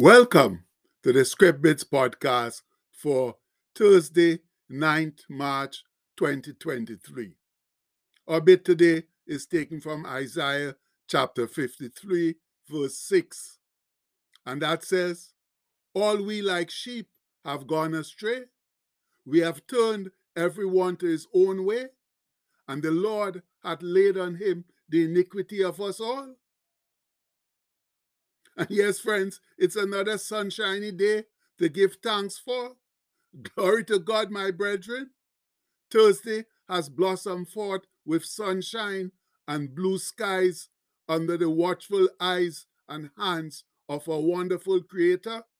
[0.00, 0.62] Welcome
[1.02, 2.62] to the Script Bits podcast
[2.92, 3.34] for
[3.74, 4.38] Thursday,
[4.70, 5.82] 9th March
[6.16, 7.34] 2023.
[8.28, 10.76] Our bit today is taken from Isaiah
[11.08, 12.36] chapter 53,
[12.70, 13.58] verse 6.
[14.46, 15.32] And that says,
[15.94, 17.08] All we like sheep
[17.44, 18.42] have gone astray.
[19.26, 21.86] We have turned everyone to his own way,
[22.68, 26.36] and the Lord hath laid on him the iniquity of us all.
[28.68, 31.24] Yes, friends, it's another sunshiny day
[31.58, 32.76] to give thanks for.
[33.54, 35.10] Glory to God, my brethren.
[35.90, 39.12] Thursday has blossomed forth with sunshine
[39.48, 40.68] and blue skies
[41.08, 45.44] under the watchful eyes and hands of our wonderful Creator.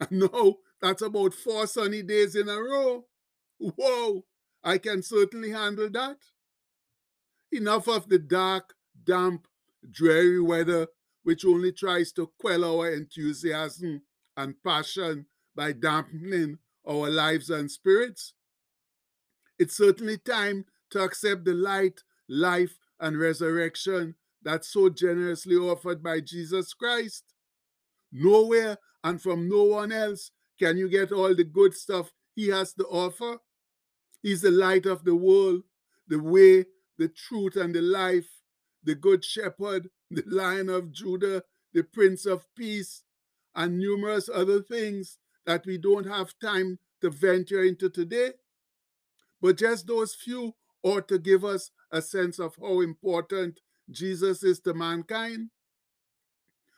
[0.00, 3.06] And now that's about four sunny days in a row.
[3.58, 4.24] Whoa,
[4.64, 6.18] I can certainly handle that.
[7.52, 9.46] Enough of the dark, damp,
[9.88, 10.88] dreary weather
[11.22, 14.02] which only tries to quell our enthusiasm
[14.36, 18.34] and passion by dampening our lives and spirits.
[19.58, 26.20] It's certainly time to accept the light, life, and resurrection that's so generously offered by
[26.20, 27.24] Jesus Christ.
[28.12, 32.72] Nowhere and from no one else can you get all the good stuff he has
[32.74, 33.38] to offer.
[34.22, 35.62] He's the light of the world,
[36.08, 36.66] the way,
[36.98, 38.28] the truth, and the life,
[38.84, 43.02] the good shepherd, the Lion of Judah, the Prince of Peace,
[43.54, 48.32] and numerous other things that we don't have time to venture into today.
[49.40, 54.60] But just those few ought to give us a sense of how important Jesus is
[54.60, 55.50] to mankind.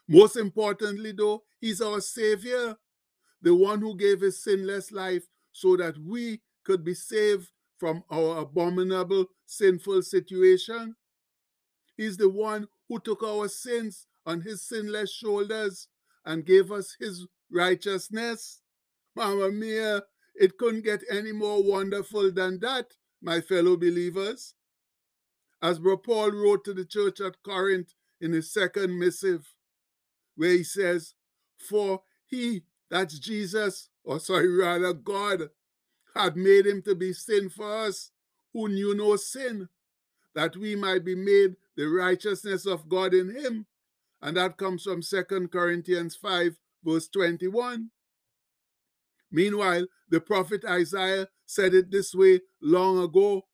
[0.09, 2.77] Most importantly, though, he's our Savior,
[3.41, 8.39] the one who gave his sinless life so that we could be saved from our
[8.39, 10.95] abominable, sinful situation.
[11.97, 15.89] He's the one who took our sins on his sinless shoulders
[16.25, 18.61] and gave us his righteousness.
[19.15, 20.03] Mamma mia,
[20.35, 24.55] it couldn't get any more wonderful than that, my fellow believers.
[25.61, 29.55] As Paul wrote to the church at Corinth in his second missive,
[30.37, 31.15] where he says,
[31.69, 35.51] For he, that's Jesus, or sorry, rather God,
[36.15, 38.11] had made him to be sin for us,
[38.53, 39.69] who knew no sin,
[40.35, 43.67] that we might be made the righteousness of God in him.
[44.21, 47.91] And that comes from Second Corinthians 5, verse 21.
[49.31, 53.47] Meanwhile, the prophet Isaiah said it this way long ago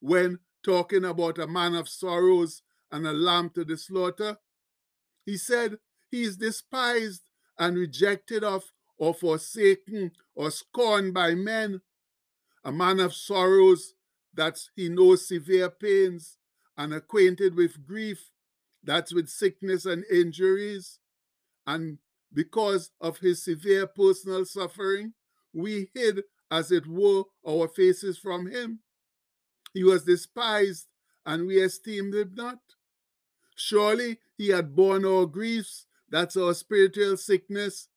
[0.00, 4.38] when talking about a man of sorrows and a lamb to the slaughter.
[5.26, 5.78] He said,
[6.10, 7.22] He is despised
[7.58, 8.64] and rejected of,
[8.96, 11.82] or forsaken, or scorned by men,
[12.64, 13.94] a man of sorrows
[14.34, 16.37] that he knows severe pains,
[16.78, 18.30] and acquainted with grief,
[18.84, 21.00] that's with sickness and injuries.
[21.66, 21.98] And
[22.32, 25.14] because of his severe personal suffering,
[25.52, 28.78] we hid, as it were, our faces from him.
[29.74, 30.86] He was despised,
[31.26, 32.60] and we esteemed him not.
[33.56, 37.88] Surely he had borne our griefs, that's our spiritual sickness,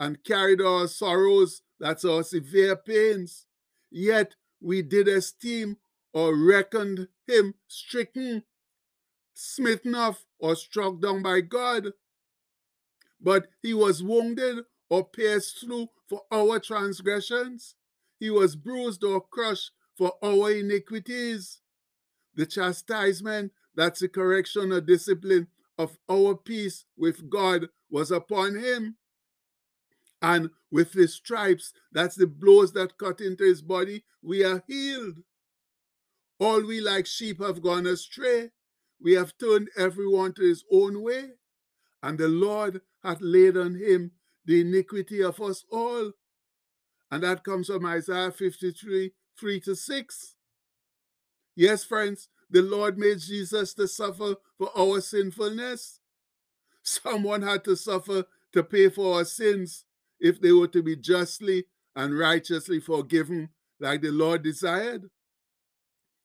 [0.00, 3.46] and carried our sorrows, that's our severe pains.
[3.90, 5.76] Yet we did esteem
[6.12, 8.38] or reckoned him stricken, hmm,
[9.34, 11.92] smitten off, or struck down by God.
[13.20, 17.74] But he was wounded or pierced through for our transgressions.
[18.18, 21.60] He was bruised or crushed for our iniquities.
[22.34, 25.48] The chastisement, that's the correction or discipline
[25.78, 28.96] of our peace with God, was upon him.
[30.22, 35.18] And with the stripes, that's the blows that cut into his body, we are healed.
[36.40, 38.50] All we like sheep have gone astray.
[38.98, 41.32] We have turned everyone to his own way,
[42.02, 44.12] and the Lord hath laid on him
[44.46, 46.12] the iniquity of us all.
[47.10, 50.36] And that comes from Isaiah 53 3 to 6.
[51.56, 56.00] Yes, friends, the Lord made Jesus to suffer for our sinfulness.
[56.82, 59.84] Someone had to suffer to pay for our sins
[60.18, 65.10] if they were to be justly and righteously forgiven, like the Lord desired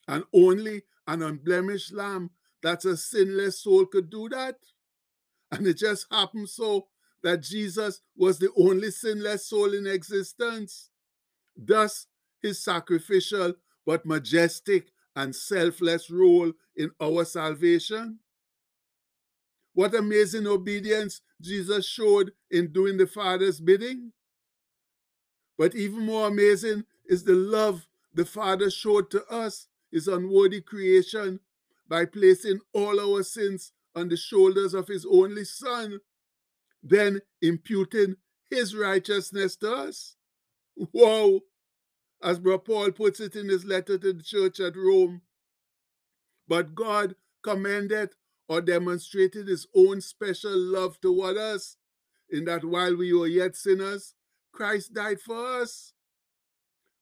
[0.08, 2.32] and only an unblemished lamb
[2.62, 4.56] that's a sinless soul could do that.
[5.52, 6.88] And it just happened so
[7.22, 10.90] that Jesus was the only sinless soul in existence.
[11.56, 12.08] Thus,
[12.42, 13.54] his sacrificial
[13.86, 18.20] but majestic and selfless role in our salvation.
[19.74, 24.12] What amazing obedience Jesus showed in doing the Father's bidding.
[25.58, 31.40] But even more amazing is the love the Father showed to us his unworthy creation
[31.88, 36.02] by placing all our sins on the shoulders of his only Son.
[36.84, 38.16] then imputing
[38.50, 40.18] his righteousness to us.
[40.76, 41.40] Whoa!
[42.22, 45.22] As Brother Paul puts it in his letter to the church at Rome.
[46.48, 48.10] But God commended
[48.50, 51.78] or demonstrated his own special love toward us,
[52.30, 54.14] in that while we were yet sinners,
[54.52, 55.94] Christ died for us.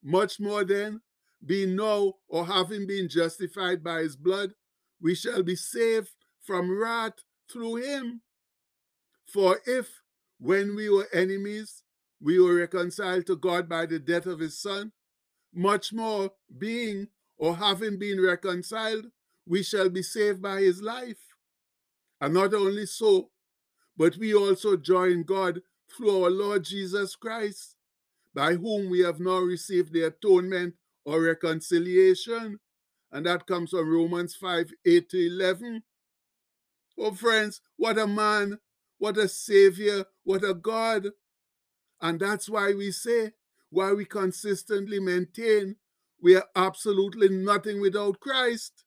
[0.03, 1.01] Much more then,
[1.45, 4.53] being now or having been justified by his blood,
[5.01, 6.11] we shall be saved
[6.41, 8.21] from wrath through him.
[9.25, 10.01] For if,
[10.39, 11.83] when we were enemies,
[12.21, 14.91] we were reconciled to God by the death of his Son,
[15.53, 17.07] much more, being
[17.37, 19.05] or having been reconciled,
[19.45, 21.35] we shall be saved by his life.
[22.21, 23.31] And not only so,
[23.97, 25.61] but we also join God
[25.95, 27.75] through our Lord Jesus Christ,
[28.33, 30.75] by whom we have now received the atonement
[31.05, 32.59] or reconciliation.
[33.11, 35.83] And that comes from Romans 5 8 to 11.
[36.97, 38.59] Oh, friends, what a man,
[38.97, 41.07] what a savior, what a God.
[42.01, 43.33] And that's why we say,
[43.69, 45.77] why we consistently maintain
[46.23, 48.85] we are absolutely nothing without Christ.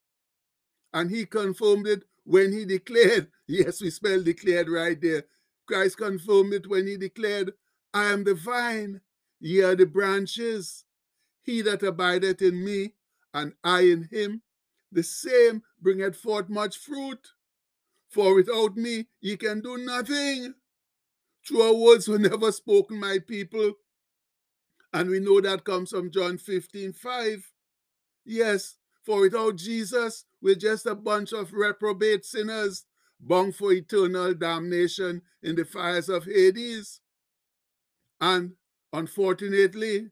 [0.95, 5.25] And he confirmed it when he declared, yes, we spell declared right there.
[5.67, 7.53] Christ confirmed it when he declared,
[7.93, 9.03] I am the vine,
[9.39, 10.86] ye are the branches.
[11.47, 12.95] He that abideth in me,
[13.33, 14.43] and I in him,
[14.91, 17.29] the same bringeth forth much fruit.
[18.09, 20.55] For without me ye can do nothing.
[21.45, 23.75] True words were never spoken, my people.
[24.93, 27.53] And we know that comes from John 15 5.
[28.25, 32.87] Yes, for without Jesus, we're just a bunch of reprobate sinners
[33.21, 37.01] bound for eternal damnation in the fires of Hades.
[38.21, 38.55] And
[38.93, 40.11] unfortunately,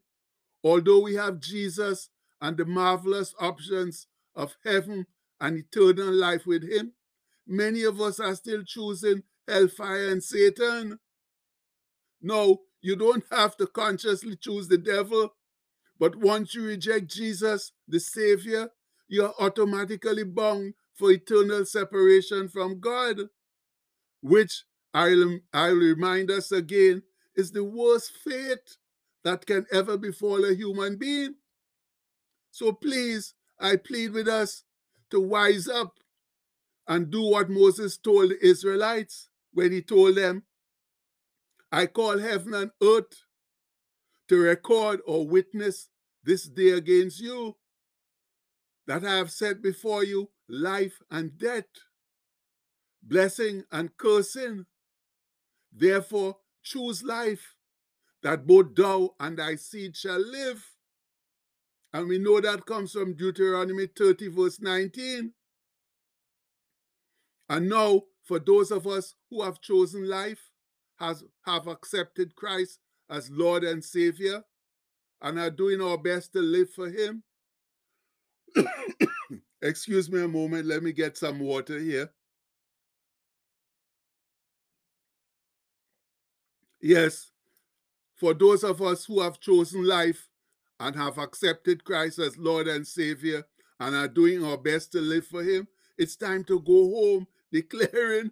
[0.64, 2.08] although we have Jesus
[2.40, 5.06] and the marvelous options of heaven
[5.40, 6.92] and eternal life with Him,
[7.46, 10.98] many of us are still choosing hellfire and Satan.
[12.20, 15.34] No, you don't have to consciously choose the devil,
[15.98, 18.70] but once you reject Jesus, the Savior,
[19.06, 23.20] you're automatically bound for eternal separation from God,
[24.22, 24.64] which
[24.94, 27.02] I'll, I'll remind us again
[27.36, 28.78] is the worst fate
[29.24, 31.34] that can ever befall a human being.
[32.50, 34.62] So please, I plead with us
[35.10, 35.98] to wise up
[36.86, 40.44] and do what Moses told the Israelites when he told them,
[41.72, 43.24] I call heaven and earth
[44.28, 45.88] to record or witness
[46.22, 47.56] this day against you,
[48.86, 51.64] that I have set before you life and death,
[53.02, 54.66] blessing and cursing.
[55.72, 57.53] Therefore, choose life,
[58.24, 60.64] that both thou and thy seed shall live.
[61.92, 65.32] And we know that comes from Deuteronomy 30, verse 19.
[67.50, 70.40] And now, for those of us who have chosen life,
[70.98, 74.42] has, have accepted Christ as Lord and Savior,
[75.22, 77.22] and are doing our best to live for Him,
[79.62, 80.66] Excuse me a moment.
[80.66, 82.10] Let me get some water here.
[86.80, 87.30] Yes,
[88.14, 90.28] for those of us who have chosen life
[90.80, 93.44] and have accepted Christ as Lord and Savior
[93.80, 95.66] and are doing our best to live for Him,
[95.98, 98.30] it's time to go home declaring,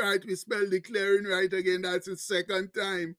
[0.00, 1.82] right, we spell declaring right again.
[1.82, 3.16] That's the second time.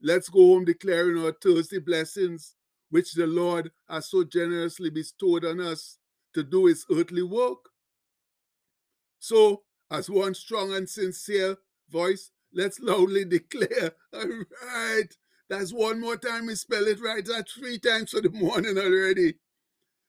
[0.00, 2.54] Let's go home declaring our Thursday blessings,
[2.90, 5.98] which the Lord has so generously bestowed on us
[6.34, 7.68] to do his earthly work.
[9.18, 11.56] So, as one strong and sincere
[11.90, 15.16] voice, let's loudly declare, all right,
[15.48, 17.24] that's one more time we spell it right.
[17.24, 19.34] That's three times for the morning already.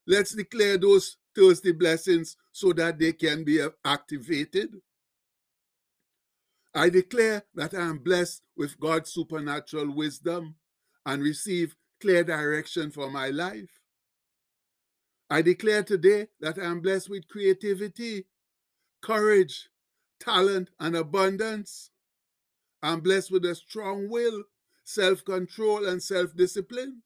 [0.06, 4.76] Let's declare those Thursday blessings so that they can be uh, activated.
[6.74, 10.56] I declare that I am blessed with God's supernatural wisdom
[11.06, 13.70] and receive clear direction for my life.
[15.30, 18.26] I declare today that I am blessed with creativity,
[19.02, 19.70] courage,
[20.20, 21.92] talent, and abundance.
[22.82, 24.44] I'm blessed with a strong will,
[24.84, 27.02] self control, and self discipline.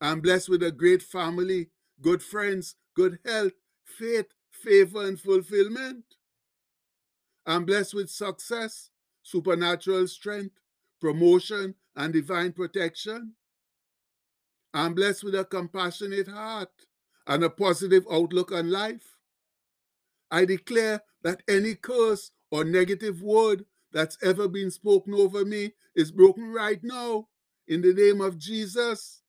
[0.00, 3.52] I'm blessed with a great family, good friends, good health,
[3.84, 6.04] faith, favor, and fulfillment.
[7.46, 8.90] I'm blessed with success,
[9.22, 10.56] supernatural strength,
[11.00, 13.34] promotion, and divine protection.
[14.74, 16.70] I'm blessed with a compassionate heart,
[17.26, 19.16] and a positive outlook on life.
[20.30, 26.10] I declare that any curse or negative word that's ever been spoken over me is
[26.10, 27.28] broken right now
[27.68, 29.22] in the name of Jesus.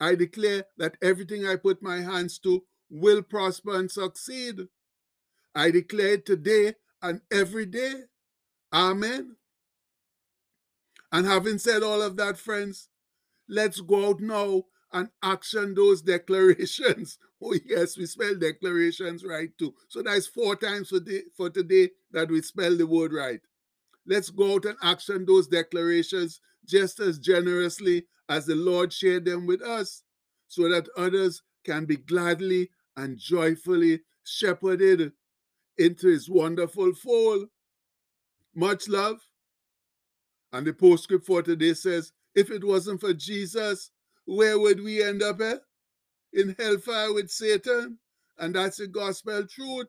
[0.00, 4.68] I declare that everything I put my hands to will prosper and succeed.
[5.54, 7.94] I declare today and every day.
[8.72, 9.36] Amen.
[11.12, 12.88] And having said all of that, friends,
[13.48, 17.18] let's go out now and action those declarations.
[17.42, 19.72] Oh, yes, we spell declarations right too.
[19.88, 23.40] So that's four times for, the, for today that we spell the word right.
[24.06, 29.46] Let's go out and action those declarations just as generously as the Lord shared them
[29.46, 30.02] with us,
[30.48, 35.12] so that others can be gladly and joyfully shepherded
[35.78, 37.48] into his wonderful fold.
[38.54, 39.18] Much love.
[40.52, 43.90] And the postscript for today says, if it wasn't for Jesus,
[44.30, 45.40] where would we end up?
[46.32, 47.98] In hellfire with Satan.
[48.38, 49.88] And that's the gospel truth.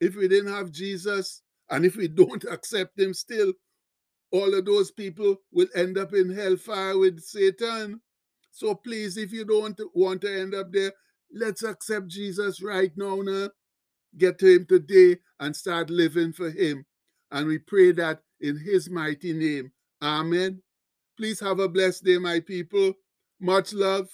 [0.00, 3.52] If we didn't have Jesus, and if we don't accept him still,
[4.30, 8.00] all of those people will end up in hellfire with Satan.
[8.52, 10.92] So please, if you don't want to end up there,
[11.34, 13.16] let's accept Jesus right now.
[13.22, 13.48] now.
[14.16, 16.86] Get to him today and start living for him.
[17.32, 19.72] And we pray that in his mighty name.
[20.00, 20.62] Amen.
[21.16, 22.94] Please have a blessed day, my people.
[23.40, 24.08] Much love.